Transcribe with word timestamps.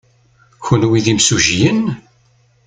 Kenwi 0.65 0.99
d 1.05 1.07
imsujjiyen? 1.13 1.81